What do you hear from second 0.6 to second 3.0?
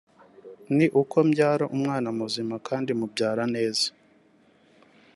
ni uko mbyara umwana muzima kandi